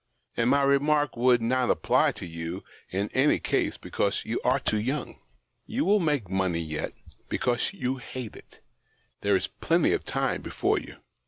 [0.35, 4.79] And my remark would not apply to you in any case, because you are too
[4.79, 5.19] young.
[5.67, 6.93] You will make money yet,
[7.29, 8.61] because you hate it;
[9.21, 10.97] there is plenty of time before you."